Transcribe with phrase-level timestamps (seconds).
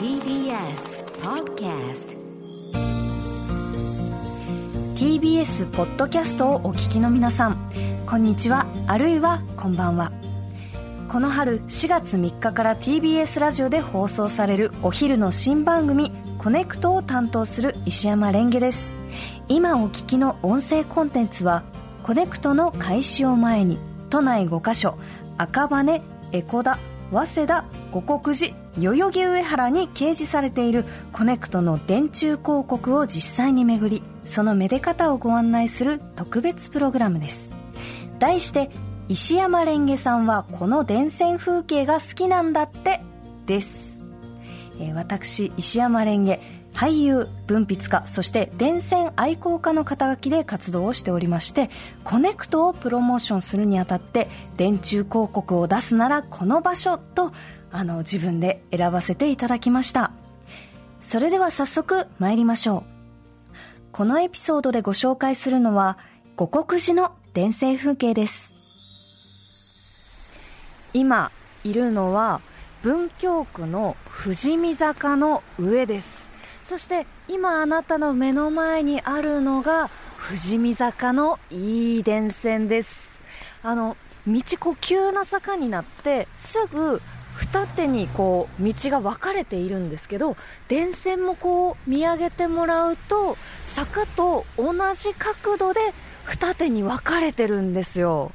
[0.00, 2.16] TBS Podcast
[4.96, 7.70] TBS ポッドキャストをお聞きの皆さん
[8.06, 10.10] こんにちはあるいはこんばんは。
[11.10, 18.94] この春4月3日から TBS ラジオで放送されるお昼の新番組「コネクト」を担当する石山蓮華です。
[19.48, 21.62] 今お聞きの音声コンテンツは
[22.04, 23.78] 「コネクト」の開始を前に
[24.08, 24.96] 都内5カ所
[25.36, 26.00] 赤羽
[26.32, 26.78] 江古田
[27.12, 37.50] 早稲田五国寺代々木上原に掲示されているコネクトの電柱広告を実際に巡りそのめで方をご案内する特別プログラムです。
[38.18, 38.70] 題して
[39.08, 43.00] 石山レンゲさんはこの電線風景が好きなんだって
[43.46, 44.04] です、
[44.78, 46.40] えー、私石山レンゲ
[46.80, 51.68] 俳優文筆家そして電線愛好家の肩書きで活動をしておりまして
[52.04, 57.32] コネクトをプロモーションするにあたって電柱広告を出すならこの場所と
[57.70, 60.12] あの自分で選ばせていただきました。
[61.00, 62.82] それでは早速参りましょう。
[63.92, 65.98] このエピソードでご紹介するのは
[66.36, 68.54] 五国寺の電線風景です。
[70.94, 71.30] 今
[71.62, 72.40] いるのは
[72.82, 76.29] 文京区の富士見坂の上です。
[76.70, 79.90] そして今あなたの目の前にあるのが
[80.24, 82.94] 富士見坂のいい電線です。
[83.64, 87.02] あの道こう急な坂になってすぐ
[87.34, 90.36] 二手にこう道が分かれているんですけど
[90.68, 95.80] 電線もこう見上げてもらうと坂と同じ角度で
[96.22, 98.30] 二手に分かれてるんですよ。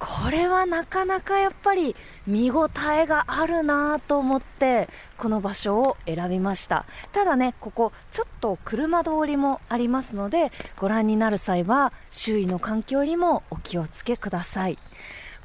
[0.00, 1.94] これはなかなかやっぱり
[2.26, 14.78] 見応えがあるなと思ってこの場所を選びましたただねここちょっと車通りもありますのでご覧になる際は周囲の環境にもお気をつけください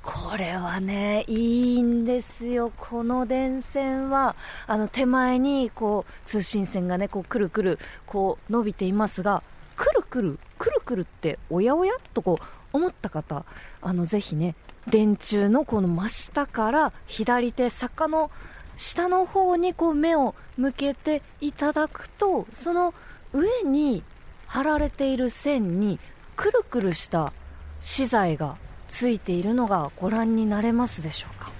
[0.01, 2.71] これはね、いいんですよ。
[2.77, 4.35] この電線は、
[4.67, 9.41] あの手前にこう通信線がね、こうくるくるこう伸びていますが、
[9.75, 12.43] くるくる、くるくるっておやおやとこう
[12.75, 13.45] 思った方、
[13.81, 14.55] あの、ぜひね、
[14.87, 18.29] 電柱のこの真下から左手、坂の
[18.77, 22.93] 下の方にこう目を向けていただくと、その
[23.33, 24.03] 上に
[24.47, 25.99] 貼られている線に
[26.35, 27.33] くるくるした
[27.81, 31.51] 資材がついているのがご覧になれますでしょうか。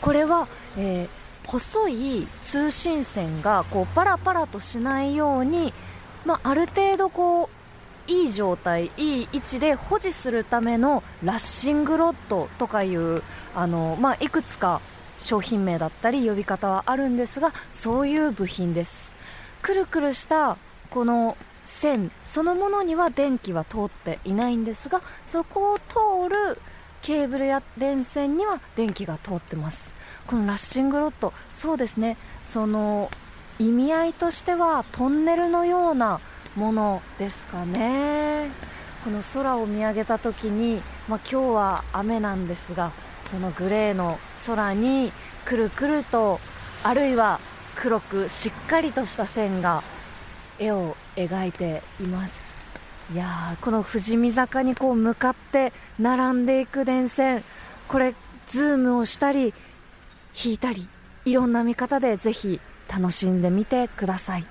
[0.00, 5.72] これは、えー、細い通信線がこうパラパラとしないように、
[6.24, 7.61] まあ、ある程度こう
[8.06, 13.22] いい状態、いい位置で保持するためのラッシングロッドとかいう
[13.54, 14.80] あの、まあ、いくつか
[15.20, 19.12] 商品名だったり呼び方はあるんですがそういう部品です。
[19.62, 20.56] くるくるした
[20.90, 26.58] この線そのものには電気は通っていないんですがそこを通る
[27.00, 29.92] ケーブルや電線には電気が通ってます。
[30.26, 32.16] このラッシングロッドそうですね。
[32.46, 33.10] その
[33.58, 36.20] 意味合いとしてはトンネルのような
[36.56, 38.50] ものですかね。
[39.04, 42.92] この空を見上げた時に、まあ、今日は雨なんですが
[43.28, 45.12] そのグレーの空に
[45.44, 46.38] くるくると
[46.84, 47.40] あるいは
[47.76, 49.82] 黒くしっかりとした線が
[50.58, 52.52] 絵を描いています。
[53.12, 57.42] いやこの富士見坂にこう向かって並んでいく電線
[57.88, 58.14] これ
[58.48, 59.52] ズームをしたり
[60.42, 60.88] 引いたり
[61.24, 64.46] いろんな見方でぜひ楽しんでみてください。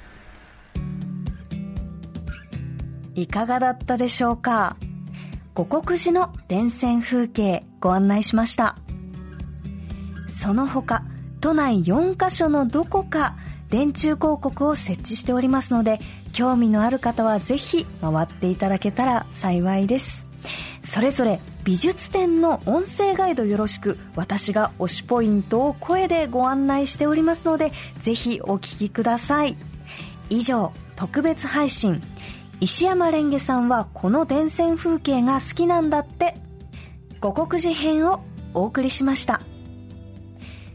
[3.16, 4.78] いかがだったでしょうか？
[5.54, 8.78] 五国寺の電線風景ご案内しました。
[10.30, 11.04] その他、
[11.42, 13.36] 都内4カ所のどこか
[13.70, 16.00] 電柱広告を設置しておりますので、
[16.32, 20.26] 興味のある方はぜひ回っていただけたら幸いです。
[20.84, 29.56] それぞれ美術展の音声ガイドよろしく私が推しポイントを声でご案内しておりますのでぜひお聞きください
[30.30, 32.02] 以上特別配信
[32.62, 36.36] 石山レンゲさんはこの電線風景が好きなんだって。
[37.20, 38.24] 五国寺編を
[38.54, 39.42] お送りしました。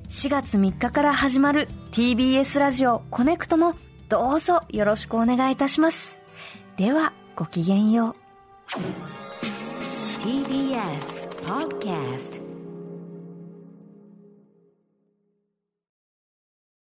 [0.09, 3.75] 4月3日から始まる TBS ラジオコネクトも
[4.09, 6.19] どうぞよろしくお願いいたします。
[6.77, 8.15] ではごきげんよう。
[10.25, 12.46] TBS Podcast